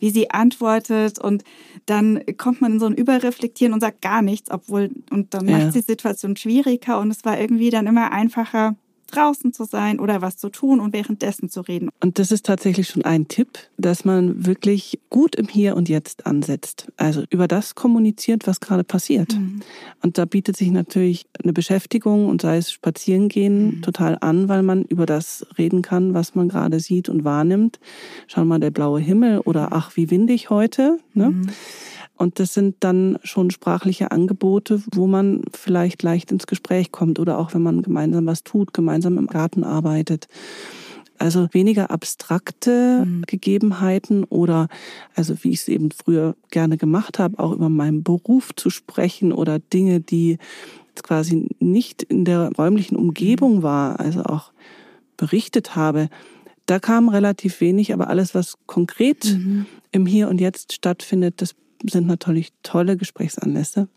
[0.00, 1.20] wie sie antwortet.
[1.20, 1.44] Und
[1.86, 5.58] dann kommt man in so ein Überreflektieren und sagt gar nichts, obwohl, und dann ja.
[5.58, 8.74] macht die Situation schwieriger und es war irgendwie dann immer einfacher,
[9.08, 11.90] draußen zu sein oder was zu tun und währenddessen zu reden.
[12.00, 16.26] Und das ist tatsächlich schon ein Tipp, dass man wirklich gut im Hier und Jetzt
[16.26, 16.92] ansetzt.
[16.96, 19.34] Also über das kommuniziert, was gerade passiert.
[19.34, 19.60] Mhm.
[20.02, 23.82] Und da bietet sich natürlich eine Beschäftigung und sei es Spazierengehen mhm.
[23.82, 27.80] total an, weil man über das reden kann, was man gerade sieht und wahrnimmt.
[28.26, 30.98] Schau mal, der blaue Himmel oder ach, wie windig heute.
[31.14, 31.30] Ne?
[31.30, 31.50] Mhm.
[32.18, 37.38] Und das sind dann schon sprachliche Angebote, wo man vielleicht leicht ins Gespräch kommt oder
[37.38, 40.26] auch wenn man gemeinsam was tut, gemeinsam im Garten arbeitet.
[41.16, 43.22] Also weniger abstrakte mhm.
[43.26, 44.68] Gegebenheiten oder,
[45.14, 49.32] also wie ich es eben früher gerne gemacht habe, auch über meinen Beruf zu sprechen
[49.32, 50.38] oder Dinge, die
[51.02, 53.62] quasi nicht in der räumlichen Umgebung mhm.
[53.62, 54.50] war, also auch
[55.16, 56.08] berichtet habe.
[56.66, 59.66] Da kam relativ wenig, aber alles, was konkret mhm.
[59.92, 63.88] im Hier und Jetzt stattfindet, das sind natürlich tolle Gesprächsanlässe.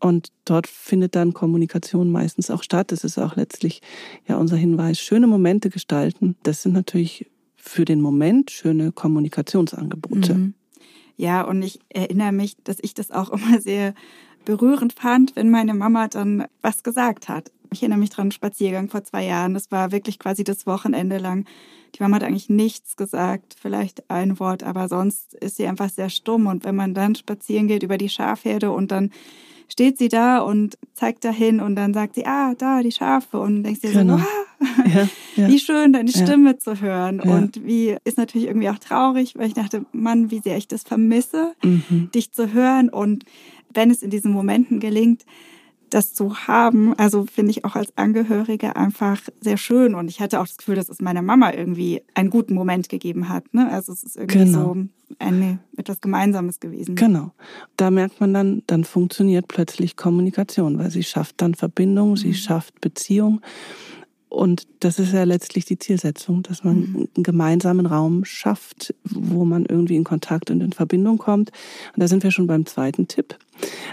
[0.00, 2.92] Und dort findet dann Kommunikation meistens auch statt.
[2.92, 3.82] Das ist auch letztlich
[4.26, 5.00] ja unser Hinweis.
[5.00, 10.34] Schöne Momente gestalten, das sind natürlich für den Moment schöne Kommunikationsangebote.
[10.34, 10.54] Mhm.
[11.16, 13.94] Ja, und ich erinnere mich, dass ich das auch immer sehr
[14.44, 17.50] berührend fand, wenn meine Mama dann was gesagt hat.
[17.72, 19.54] Ich erinnere mich dran, Spaziergang vor zwei Jahren.
[19.54, 21.46] Das war wirklich quasi das Wochenende lang.
[21.94, 26.10] Die Mama hat eigentlich nichts gesagt, vielleicht ein Wort, aber sonst ist sie einfach sehr
[26.10, 26.46] stumm.
[26.46, 29.10] Und wenn man dann spazieren geht über die Schafherde und dann
[29.70, 33.38] steht sie da und zeigt dahin und dann sagt sie, ah, da, die Schafe.
[33.38, 34.18] Und denkst dir genau.
[34.18, 35.48] so, wow, ja, ja.
[35.48, 36.58] wie schön, deine Stimme ja.
[36.58, 37.20] zu hören.
[37.20, 40.82] Und wie ist natürlich irgendwie auch traurig, weil ich dachte, Mann, wie sehr ich das
[40.82, 42.10] vermisse, mhm.
[42.14, 42.88] dich zu hören.
[42.88, 43.24] Und
[43.72, 45.24] wenn es in diesen Momenten gelingt,
[45.90, 49.94] das zu haben, also finde ich auch als Angehörige einfach sehr schön.
[49.94, 53.28] Und ich hatte auch das Gefühl, dass es meiner Mama irgendwie einen guten Moment gegeben
[53.28, 53.52] hat.
[53.54, 53.70] Ne?
[53.70, 54.74] Also es ist irgendwie genau.
[54.74, 54.76] so
[55.18, 56.94] eine, etwas Gemeinsames gewesen.
[56.94, 57.32] Genau.
[57.76, 62.16] Da merkt man dann, dann funktioniert plötzlich Kommunikation, weil sie schafft dann Verbindung, mhm.
[62.16, 63.40] sie schafft Beziehung.
[64.28, 67.08] Und das ist ja letztlich die Zielsetzung, dass man mhm.
[67.16, 71.50] einen gemeinsamen Raum schafft, wo man irgendwie in Kontakt und in Verbindung kommt.
[71.94, 73.38] Und da sind wir schon beim zweiten Tipp.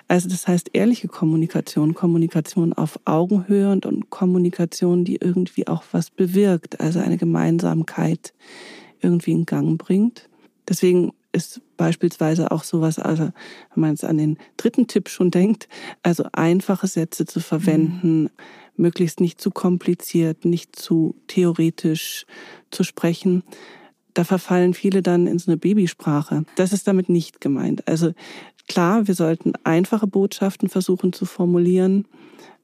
[0.08, 6.10] Also das heißt ehrliche Kommunikation, Kommunikation auf Augenhöhe und, und Kommunikation, die irgendwie auch was
[6.10, 8.34] bewirkt, also eine Gemeinsamkeit
[9.02, 10.30] irgendwie in Gang bringt.
[10.68, 15.68] Deswegen ist beispielsweise auch sowas, also wenn man jetzt an den dritten Tipp schon denkt,
[16.02, 18.30] also einfache Sätze zu verwenden, mhm
[18.78, 22.26] möglichst nicht zu kompliziert, nicht zu theoretisch
[22.72, 23.44] zu sprechen.
[24.14, 26.46] Da verfallen viele dann in so eine Babysprache.
[26.56, 27.88] Das ist damit nicht gemeint.
[27.88, 28.14] Also
[28.68, 32.06] klar, wir sollten einfache Botschaften versuchen zu formulieren,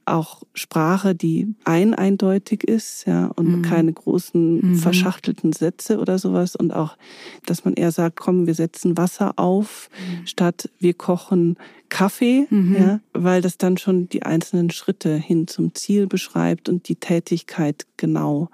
[0.05, 3.61] auch Sprache, die ein eindeutig ist, ja, und mhm.
[3.61, 4.75] keine großen mhm.
[4.75, 6.97] verschachtelten Sätze oder sowas und auch,
[7.45, 10.27] dass man eher sagt, komm, wir setzen Wasser auf, mhm.
[10.27, 11.57] statt wir kochen
[11.89, 12.75] Kaffee, mhm.
[12.75, 17.85] ja, weil das dann schon die einzelnen Schritte hin zum Ziel beschreibt und die Tätigkeit
[17.97, 18.49] genau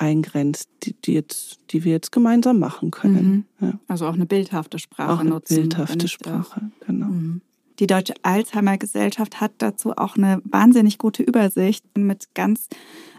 [0.00, 3.46] eingrenzt, die, die, jetzt, die wir jetzt gemeinsam machen können.
[3.58, 3.66] Mhm.
[3.68, 3.78] Ja.
[3.86, 5.56] Also auch eine bildhafte Sprache auch eine nutzen.
[5.56, 7.06] Bildhafte Sprache, genau.
[7.06, 7.42] Mhm.
[7.78, 12.68] Die Deutsche Alzheimer Gesellschaft hat dazu auch eine wahnsinnig gute Übersicht mit ganz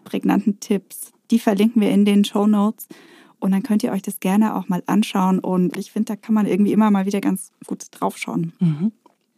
[0.03, 1.11] prägnanten Tipps.
[1.31, 2.87] Die verlinken wir in den Show Notes.
[3.39, 5.39] Und dann könnt ihr euch das gerne auch mal anschauen.
[5.39, 8.53] Und ich finde, da kann man irgendwie immer mal wieder ganz gut draufschauen.
[8.59, 8.91] Mhm.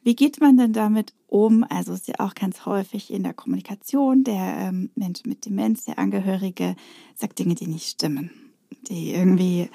[0.04, 1.66] Wie geht man denn damit um?
[1.70, 5.98] Also ist ja auch ganz häufig in der Kommunikation, der ähm, Mensch mit Demenz, der
[5.98, 6.76] Angehörige,
[7.16, 8.32] sagt Dinge, die nicht stimmen,
[8.90, 9.70] die irgendwie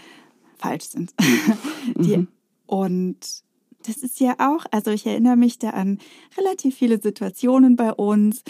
[0.56, 1.14] falsch sind.
[1.96, 2.28] die, mhm.
[2.66, 3.42] Und
[3.86, 5.98] das ist ja auch, also ich erinnere mich da an
[6.36, 8.42] relativ viele Situationen bei uns,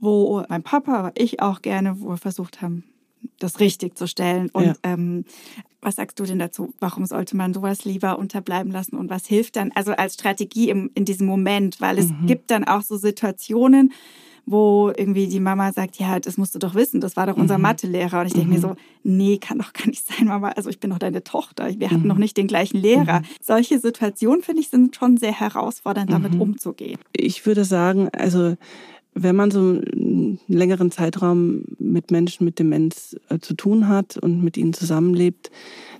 [0.00, 2.84] wo mein Papa, aber ich auch gerne, wo wir versucht haben,
[3.38, 4.48] das richtig zu stellen.
[4.50, 4.74] Und ja.
[4.84, 5.24] ähm,
[5.80, 6.74] Was sagst du denn dazu?
[6.80, 9.70] Warum sollte man sowas lieber unterbleiben lassen und was hilft dann?
[9.74, 12.26] Also als Strategie im, in diesem Moment, weil es mhm.
[12.26, 13.92] gibt dann auch so Situationen,
[14.50, 17.58] wo irgendwie die Mama sagt, ja, das musst du doch wissen, das war doch unser
[17.58, 17.62] mhm.
[17.62, 18.20] Mathelehrer.
[18.20, 18.54] Und ich denke mhm.
[18.54, 20.50] mir so, nee, kann doch gar nicht sein, Mama.
[20.50, 21.68] Also ich bin doch deine Tochter.
[21.78, 22.08] Wir hatten mhm.
[22.08, 23.20] noch nicht den gleichen Lehrer.
[23.20, 23.24] Mhm.
[23.40, 26.40] Solche Situationen, finde ich, sind schon sehr herausfordernd, damit mhm.
[26.40, 26.98] umzugehen.
[27.12, 28.56] Ich würde sagen, also
[29.22, 34.42] wenn man so einen längeren Zeitraum mit Menschen mit Demenz äh, zu tun hat und
[34.42, 35.50] mit ihnen zusammenlebt,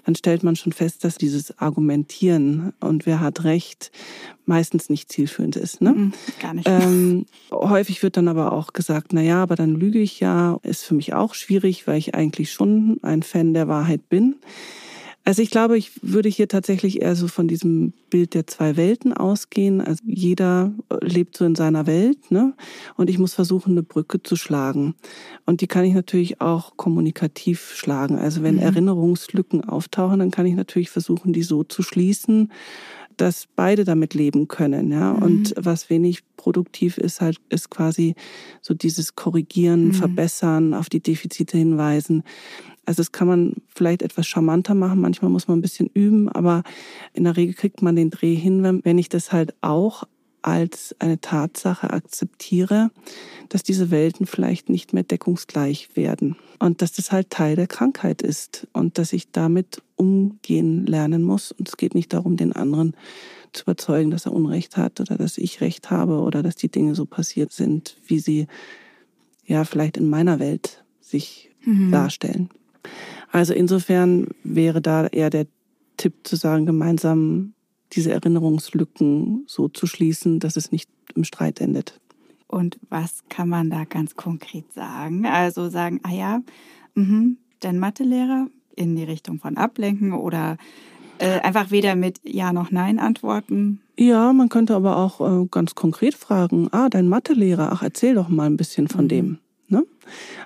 [0.05, 3.91] dann stellt man schon fest, dass dieses Argumentieren und wer hat recht
[4.47, 5.83] meistens nicht zielführend ist.
[5.83, 5.93] Ne?
[5.93, 6.67] Mhm, gar nicht.
[6.67, 10.85] Ähm, häufig wird dann aber auch gesagt, na ja, aber dann lüge ich ja, ist
[10.85, 14.37] für mich auch schwierig, weil ich eigentlich schon ein Fan der Wahrheit bin.
[15.29, 19.13] Also ich glaube, ich würde hier tatsächlich eher so von diesem Bild der zwei Welten
[19.13, 19.83] ausgehen.
[19.83, 22.55] Also jeder lebt so in seiner Welt, ne?
[22.97, 24.95] Und ich muss versuchen, eine Brücke zu schlagen.
[25.45, 28.19] Und die kann ich natürlich auch kommunikativ schlagen.
[28.19, 28.63] Also wenn mhm.
[28.63, 32.51] Erinnerungslücken auftauchen, dann kann ich natürlich versuchen, die so zu schließen,
[33.21, 35.13] dass beide damit leben können, ja.
[35.13, 35.23] Mhm.
[35.23, 38.15] Und was wenig produktiv ist, halt, ist quasi
[38.63, 39.95] so dieses Korrigieren, mhm.
[39.95, 42.23] Verbessern, auf die Defizite hinweisen.
[42.87, 45.01] Also das kann man vielleicht etwas charmanter machen.
[45.01, 46.63] Manchmal muss man ein bisschen üben, aber
[47.13, 50.05] in der Regel kriegt man den Dreh hin, wenn ich das halt auch
[50.43, 52.91] als eine Tatsache akzeptiere,
[53.49, 58.23] dass diese Welten vielleicht nicht mehr deckungsgleich werden und dass das halt Teil der Krankheit
[58.23, 61.53] ist und dass ich damit umgehen lernen muss.
[61.53, 62.95] Und es geht nicht darum, den anderen
[63.53, 66.95] zu überzeugen, dass er Unrecht hat oder dass ich Recht habe oder dass die Dinge
[66.95, 68.47] so passiert sind, wie sie
[69.47, 71.91] ja vielleicht in meiner Welt sich mhm.
[71.91, 72.51] darstellen.
[73.31, 75.47] Also insofern wäre da eher der
[75.97, 77.55] Tipp zu sagen, gemeinsam
[77.93, 82.01] diese Erinnerungslücken so zu schließen, dass es nicht im Streit endet.
[82.47, 85.27] Und was kann man da ganz konkret sagen?
[85.27, 86.43] Also sagen, ah ja,
[86.95, 90.57] mh, dein Mathelehrer in die Richtung von ablenken oder
[91.19, 93.81] äh, einfach weder mit Ja noch Nein antworten.
[93.99, 98.29] Ja, man könnte aber auch äh, ganz konkret fragen, ah, dein Mathelehrer, ach, erzähl doch
[98.29, 99.09] mal ein bisschen von mhm.
[99.09, 99.39] dem.
[99.69, 99.85] Ne?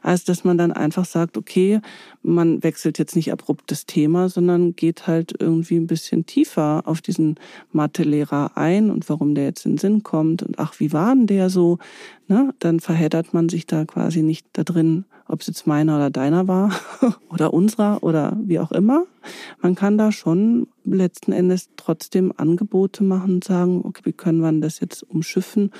[0.02, 1.80] Also, dass man dann einfach sagt, okay,
[2.22, 7.00] man wechselt jetzt nicht abrupt das Thema, sondern geht halt irgendwie ein bisschen tiefer auf
[7.00, 7.36] diesen
[7.70, 11.28] Mathelehrer ein und warum der jetzt in den Sinn kommt und ach, wie war denn
[11.28, 11.78] der so?
[12.26, 12.52] Ne?
[12.58, 16.46] Dann verheddert man sich da quasi nicht da drin, ob es jetzt meiner oder deiner
[16.46, 16.72] war
[17.30, 19.04] oder unserer oder wie auch immer.
[19.60, 24.52] Man kann da schon letzten Endes trotzdem Angebote machen und sagen, okay, wie können wir
[24.60, 25.70] das jetzt umschiffen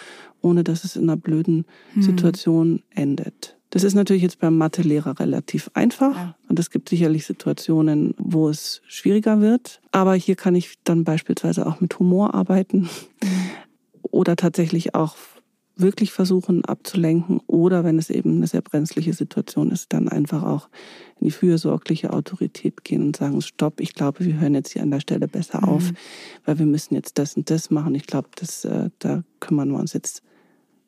[0.42, 2.02] ohne dass es in einer blöden hm.
[2.02, 3.56] Situation endet.
[3.70, 6.36] Das ist natürlich jetzt beim Mathelehrer relativ einfach ja.
[6.48, 9.80] und es gibt sicherlich Situationen, wo es schwieriger wird.
[9.92, 12.80] Aber hier kann ich dann beispielsweise auch mit Humor arbeiten
[13.22, 13.50] mhm.
[14.02, 15.16] oder tatsächlich auch
[15.82, 20.68] wirklich versuchen abzulenken oder wenn es eben eine sehr brenzliche Situation ist, dann einfach auch
[21.20, 24.90] in die fürsorgliche Autorität gehen und sagen, stopp, ich glaube, wir hören jetzt hier an
[24.90, 25.96] der Stelle besser auf, mhm.
[26.44, 27.94] weil wir müssen jetzt das und das machen.
[27.94, 30.22] Ich glaube, das, äh, da kümmern wir uns jetzt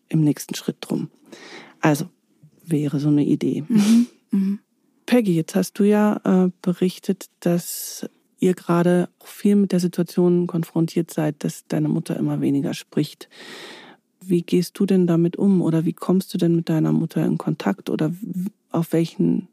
[0.08, 1.10] im nächsten Schritt drum.
[1.80, 2.06] Also
[2.64, 3.64] wäre so eine Idee.
[3.68, 4.06] Mhm.
[4.30, 4.58] Mhm.
[5.06, 11.12] Peggy, jetzt hast du ja äh, berichtet, dass ihr gerade viel mit der Situation konfrontiert
[11.12, 13.28] seid, dass deine Mutter immer weniger spricht.
[14.26, 17.38] Wie gehst du denn damit um oder wie kommst du denn mit deiner Mutter in
[17.38, 18.12] Kontakt oder
[18.70, 19.48] auf welchen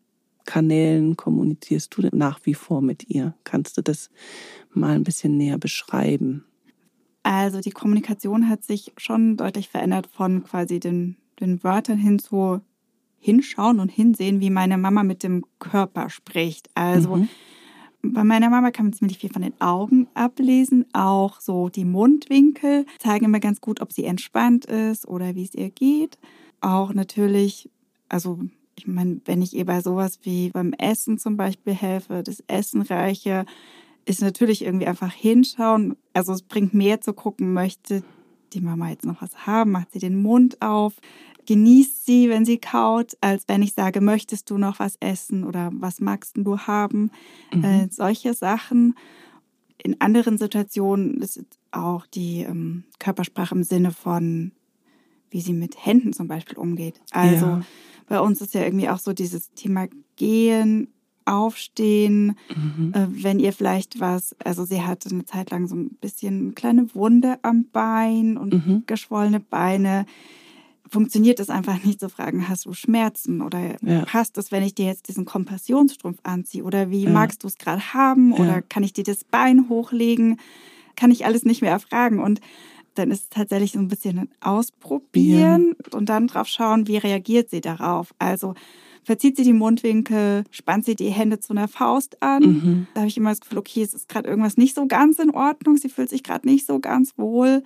[0.46, 3.34] Kanälen kommunizierst du denn nach wie vor mit ihr?
[3.44, 4.10] Kannst du das
[4.74, 6.46] mal ein bisschen näher beschreiben?
[7.24, 12.62] Also die Kommunikation hat sich schon deutlich verändert von quasi den, den Wörtern hin zu
[13.20, 16.70] hinschauen und hinsehen, wie meine Mama mit dem Körper spricht.
[16.74, 17.30] Also mhm.
[18.04, 22.86] Bei meiner Mama kann man ziemlich viel von den Augen ablesen, auch so die Mundwinkel
[23.00, 26.18] zeigen immer ganz gut, ob sie entspannt ist oder wie es ihr geht.
[26.62, 27.70] Auch natürlich,
[28.10, 28.40] also
[28.76, 32.82] ich meine, wenn ich ihr bei sowas wie beim Essen zum Beispiel helfe, das Essen
[32.82, 33.46] reiche,
[34.06, 35.96] ist natürlich irgendwie einfach hinschauen.
[36.14, 38.04] Also es bringt mehr zu gucken, möchte
[38.54, 40.94] die Mama jetzt noch was haben, macht sie den Mund auf,
[41.52, 45.70] genießt sie, wenn sie kaut, als wenn ich sage, möchtest du noch was essen oder
[45.74, 47.12] was magst du haben?
[47.54, 47.64] Mhm.
[47.66, 48.96] Äh, solche Sachen.
[49.78, 54.54] In anderen Situationen ist auch die ähm, Körpersprache im Sinne von,
[55.30, 57.02] wie sie mit Händen zum Beispiel umgeht.
[57.12, 57.62] Also ja.
[58.08, 60.88] bei uns ist ja irgendwie auch so dieses Thema Gehen,
[61.26, 62.94] aufstehen, mhm.
[62.94, 66.52] äh, wenn ihr vielleicht was, also sie hatte eine Zeit lang so ein bisschen eine
[66.54, 68.84] kleine Wunde am Bein und mhm.
[68.88, 70.06] geschwollene Beine.
[70.91, 74.04] Funktioniert es einfach nicht zu fragen, hast du Schmerzen oder ja.
[74.04, 77.10] passt es, wenn ich dir jetzt diesen Kompassionsstrumpf anziehe oder wie ja.
[77.10, 78.62] magst du es gerade haben oder ja.
[78.62, 80.38] kann ich dir das Bein hochlegen?
[80.97, 82.41] Kann ich alles nicht mehr erfragen und
[82.95, 87.49] dann ist es tatsächlich so ein bisschen ein Ausprobieren und dann drauf schauen, wie reagiert
[87.49, 88.13] sie darauf.
[88.19, 88.54] Also
[89.04, 92.43] verzieht sie die Mundwinkel, spannt sie die Hände zu einer Faust an.
[92.43, 92.88] Mhm.
[92.93, 95.32] Da habe ich immer das Gefühl, okay, es ist gerade irgendwas nicht so ganz in
[95.32, 97.63] Ordnung, sie fühlt sich gerade nicht so ganz wohl.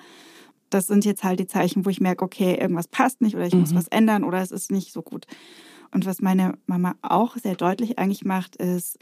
[0.69, 3.53] Das sind jetzt halt die Zeichen, wo ich merke, okay, irgendwas passt nicht oder ich
[3.53, 3.61] mhm.
[3.61, 5.25] muss was ändern oder es ist nicht so gut.
[5.91, 8.97] Und was meine Mama auch sehr deutlich eigentlich macht, ist,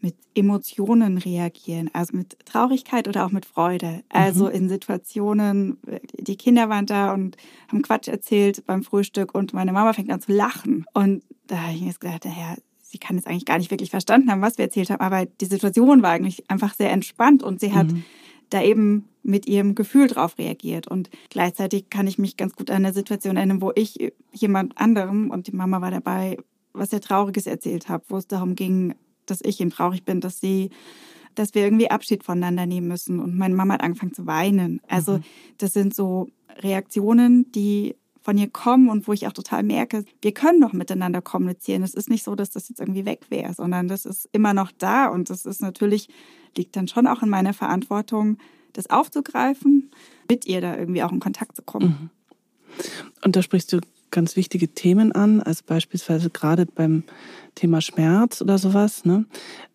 [0.00, 4.02] mit Emotionen reagieren, also mit Traurigkeit oder auch mit Freude.
[4.08, 4.52] Also mhm.
[4.52, 5.78] in Situationen,
[6.18, 7.36] die Kinder waren da und
[7.68, 10.84] haben Quatsch erzählt beim Frühstück und meine Mama fängt an zu lachen.
[10.94, 14.30] Und da habe ich mir gedacht, naja, sie kann jetzt eigentlich gar nicht wirklich verstanden
[14.30, 17.72] haben, was wir erzählt haben, aber die Situation war eigentlich einfach sehr entspannt und sie
[17.72, 18.04] hat mhm.
[18.50, 20.88] Da eben mit ihrem Gefühl drauf reagiert.
[20.88, 25.30] Und gleichzeitig kann ich mich ganz gut an eine Situation erinnern, wo ich jemand anderem,
[25.30, 26.38] und die Mama war dabei,
[26.72, 28.94] was sehr Trauriges erzählt habe, wo es darum ging,
[29.26, 30.70] dass ich eben traurig bin, dass sie,
[31.34, 33.20] dass wir irgendwie Abschied voneinander nehmen müssen.
[33.20, 34.80] Und meine Mama hat angefangen zu weinen.
[34.88, 35.22] Also mhm.
[35.58, 36.28] das sind so
[36.60, 37.94] Reaktionen, die
[38.28, 41.82] von ihr kommen und wo ich auch total merke, wir können doch miteinander kommunizieren.
[41.82, 44.70] Es ist nicht so, dass das jetzt irgendwie weg wäre, sondern das ist immer noch
[44.70, 46.08] da und das ist natürlich,
[46.56, 48.38] liegt dann schon auch in meiner Verantwortung,
[48.72, 49.90] das aufzugreifen,
[50.28, 51.86] mit ihr da irgendwie auch in Kontakt zu kommen.
[51.86, 52.84] Mhm.
[53.24, 53.80] Und da sprichst du
[54.10, 57.04] ganz wichtige Themen an, also beispielsweise gerade beim
[57.54, 59.04] Thema Schmerz oder sowas.
[59.04, 59.26] Ne?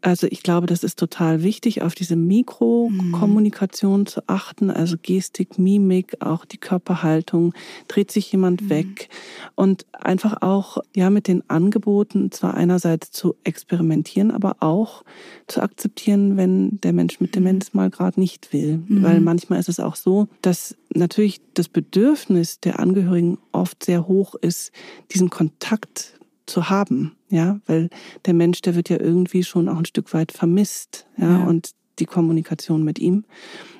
[0.01, 4.05] Also ich glaube, das ist total wichtig, auf diese Mikrokommunikation mhm.
[4.05, 7.53] zu achten, also Gestik, Mimik, auch die Körperhaltung,
[7.87, 8.69] dreht sich jemand mhm.
[8.69, 9.09] weg
[9.55, 15.03] und einfach auch ja mit den Angeboten zwar einerseits zu experimentieren, aber auch
[15.47, 17.79] zu akzeptieren, wenn der Mensch mit Demenz mhm.
[17.79, 19.03] mal gerade nicht will, mhm.
[19.03, 24.35] weil manchmal ist es auch so, dass natürlich das Bedürfnis der Angehörigen oft sehr hoch
[24.35, 24.71] ist,
[25.11, 27.89] diesen Kontakt zu haben, ja, weil
[28.25, 31.43] der Mensch, der wird ja irgendwie schon auch ein Stück weit vermisst, ja, ja.
[31.43, 33.25] und die Kommunikation mit ihm.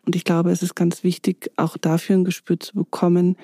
[0.05, 3.37] Und ich glaube, es ist ganz wichtig, auch dafür ein Gespür zu bekommen,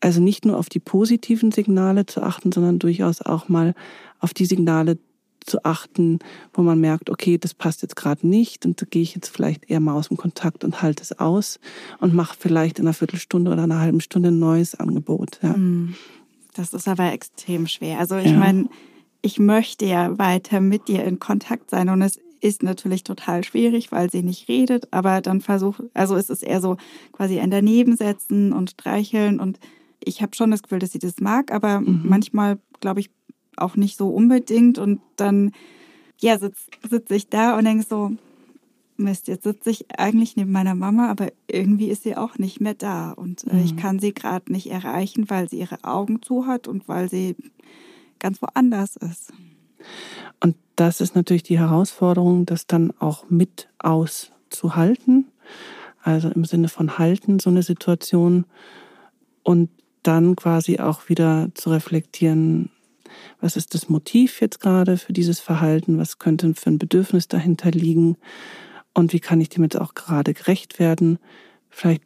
[0.00, 3.74] also nicht nur auf die positiven Signale zu achten, sondern durchaus auch mal
[4.20, 4.98] auf die Signale
[5.44, 6.18] zu achten,
[6.52, 9.68] wo man merkt, okay, das passt jetzt gerade nicht und da gehe ich jetzt vielleicht
[9.70, 11.58] eher mal aus dem Kontakt und halte es aus
[12.00, 15.40] und mache vielleicht in einer Viertelstunde oder einer halben Stunde ein neues Angebot.
[15.42, 15.56] Ja.
[15.56, 15.94] Mhm.
[16.58, 18.00] Das ist aber extrem schwer.
[18.00, 18.36] Also ich ja.
[18.36, 18.68] meine,
[19.22, 23.92] ich möchte ja weiter mit dir in Kontakt sein und es ist natürlich total schwierig,
[23.92, 26.76] weil sie nicht redet, aber dann versucht, also es ist eher so
[27.12, 29.60] quasi ein daneben setzen und streicheln und
[30.04, 32.02] ich habe schon das Gefühl, dass sie das mag, aber mhm.
[32.04, 33.10] manchmal glaube ich
[33.56, 35.52] auch nicht so unbedingt und dann
[36.20, 38.12] ja sitze sitz ich da und denke so,
[38.98, 42.74] Mist, jetzt sitze ich eigentlich neben meiner Mama, aber irgendwie ist sie auch nicht mehr
[42.74, 43.12] da.
[43.12, 43.64] Und äh, mhm.
[43.64, 47.36] ich kann sie gerade nicht erreichen, weil sie ihre Augen zu hat und weil sie
[48.18, 49.32] ganz woanders ist.
[50.40, 55.26] Und das ist natürlich die Herausforderung, das dann auch mit auszuhalten.
[56.02, 58.44] Also im Sinne von halten, so eine Situation.
[59.42, 59.70] Und
[60.02, 62.70] dann quasi auch wieder zu reflektieren,
[63.40, 67.70] was ist das Motiv jetzt gerade für dieses Verhalten, was könnte für ein Bedürfnis dahinter
[67.70, 68.16] liegen
[68.98, 71.18] und wie kann ich dem jetzt auch gerade gerecht werden?
[71.70, 72.02] Vielleicht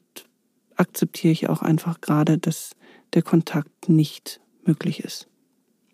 [0.77, 2.73] akzeptiere ich auch einfach gerade, dass
[3.15, 5.27] der Kontakt nicht möglich ist.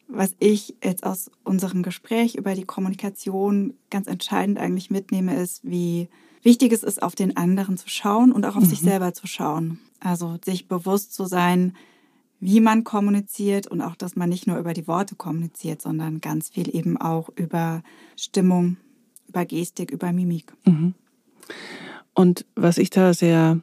[0.08, 6.08] Was ich jetzt aus unserem Gespräch über die Kommunikation ganz entscheidend eigentlich mitnehme, ist, wie
[6.42, 8.68] wichtig es ist, auf den anderen zu schauen und auch auf mhm.
[8.68, 9.78] sich selber zu schauen.
[10.00, 11.76] Also sich bewusst zu sein,
[12.40, 16.48] wie man kommuniziert und auch, dass man nicht nur über die Worte kommuniziert, sondern ganz
[16.48, 17.82] viel eben auch über
[18.16, 18.78] Stimmung,
[19.28, 20.52] über Gestik, über Mimik.
[20.64, 20.94] Mhm.
[22.14, 23.60] Und was ich da sehr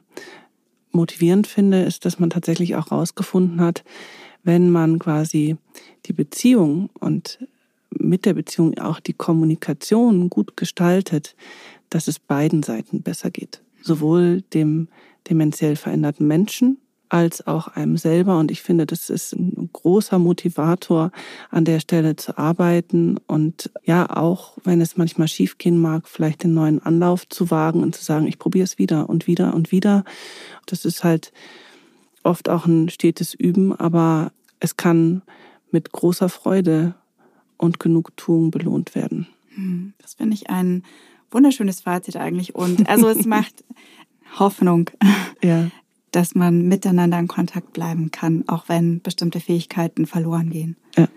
[0.92, 3.84] motivierend finde, ist, dass man tatsächlich auch herausgefunden hat,
[4.42, 5.56] wenn man quasi
[6.06, 7.38] die Beziehung und
[7.90, 11.36] mit der Beziehung auch die Kommunikation gut gestaltet,
[11.90, 13.62] dass es beiden Seiten besser geht.
[13.82, 14.88] Sowohl dem
[15.28, 18.38] dementiell veränderten Menschen als auch einem selber.
[18.38, 21.12] Und ich finde, das ist ein großer Motivator,
[21.50, 26.54] an der Stelle zu arbeiten und ja, auch wenn es manchmal schiefgehen mag, vielleicht den
[26.54, 30.04] neuen Anlauf zu wagen und zu sagen, ich probiere es wieder und wieder und wieder.
[30.66, 31.32] Das ist halt
[32.22, 35.22] oft auch ein stetes Üben, aber es kann
[35.70, 36.94] mit großer Freude
[37.56, 39.28] und Genugtuung belohnt werden.
[39.54, 40.82] Hm, das finde ich ein
[41.30, 42.54] wunderschönes Fazit eigentlich.
[42.54, 43.64] Und also es macht
[44.38, 44.90] Hoffnung.
[45.42, 45.70] Ja
[46.16, 50.76] dass man miteinander in Kontakt bleiben kann, auch wenn bestimmte Fähigkeiten verloren gehen.
[50.96, 51.08] Ja.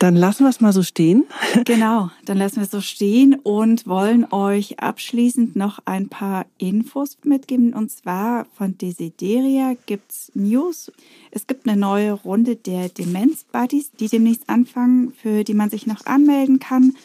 [0.00, 1.24] Dann lassen wir es mal so stehen.
[1.64, 7.18] Genau, dann lassen wir es so stehen und wollen euch abschließend noch ein paar Infos
[7.22, 7.72] mitgeben.
[7.72, 10.90] Und zwar von Desideria gibt es News.
[11.30, 16.04] Es gibt eine neue Runde der Demenz-Buddies, die demnächst anfangen, für die man sich noch
[16.04, 16.96] anmelden kann.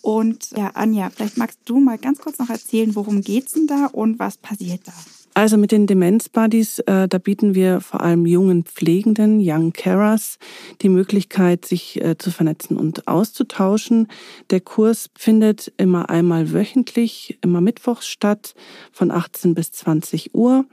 [0.00, 3.66] Und ja, Anja, vielleicht magst du mal ganz kurz noch erzählen, worum geht es denn
[3.66, 4.94] da und was passiert da?
[5.34, 10.38] Also mit den Demenz Buddies, äh, da bieten wir vor allem jungen Pflegenden, Young Carers,
[10.82, 14.08] die Möglichkeit, sich äh, zu vernetzen und auszutauschen.
[14.50, 18.54] Der Kurs findet immer einmal wöchentlich, immer mittwochs statt,
[18.92, 20.66] von 18 bis 20 Uhr.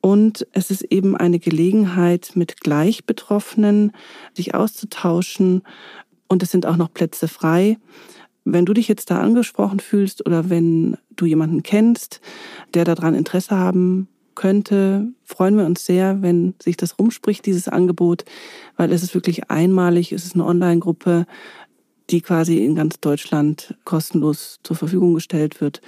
[0.00, 3.92] Und es ist eben eine Gelegenheit, mit Gleichbetroffenen
[4.34, 5.62] sich auszutauschen.
[6.26, 7.78] Und es sind auch noch Plätze frei.
[8.44, 12.20] Wenn du dich jetzt da angesprochen fühlst oder wenn du jemanden kennst,
[12.74, 18.24] der daran Interesse haben könnte, freuen wir uns sehr, wenn sich das rumspricht, dieses Angebot,
[18.76, 21.26] weil es ist wirklich einmalig, es ist eine Online-Gruppe,
[22.10, 25.80] die quasi in ganz Deutschland kostenlos zur Verfügung gestellt wird.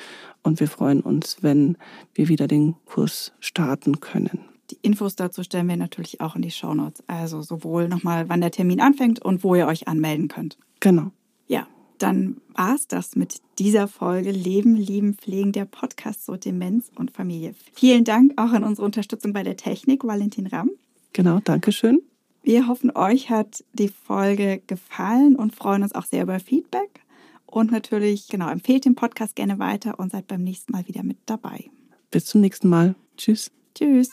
[0.42, 1.76] Und wir freuen uns, wenn
[2.14, 4.40] wir wieder den Kurs starten können.
[4.70, 7.02] Die Infos dazu stellen wir natürlich auch in die Shownotes.
[7.06, 10.58] Also sowohl nochmal, wann der Termin anfängt und wo ihr euch anmelden könnt.
[10.80, 11.10] Genau.
[11.98, 17.10] Dann war es das mit dieser Folge Leben, Lieben, Pflegen, der Podcast zur Demenz und
[17.10, 17.54] Familie.
[17.72, 20.70] Vielen Dank auch an unsere Unterstützung bei der Technik, Valentin Ramm.
[21.12, 22.02] Genau, danke schön.
[22.42, 27.00] Wir hoffen, euch hat die Folge gefallen und freuen uns auch sehr über Feedback.
[27.46, 31.18] Und natürlich, genau, empfehlt den Podcast gerne weiter und seid beim nächsten Mal wieder mit
[31.24, 31.70] dabei.
[32.10, 32.96] Bis zum nächsten Mal.
[33.16, 33.50] Tschüss.
[33.74, 34.10] Tschüss.